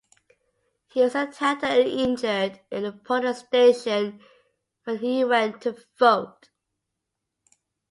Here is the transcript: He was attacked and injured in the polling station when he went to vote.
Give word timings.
He 0.87 0.99
was 0.99 1.13
attacked 1.13 1.63
and 1.63 1.87
injured 1.87 2.59
in 2.71 2.81
the 2.81 2.91
polling 2.91 3.35
station 3.35 4.19
when 4.83 4.97
he 4.97 5.23
went 5.23 5.61
to 5.61 5.77
vote. 5.99 6.49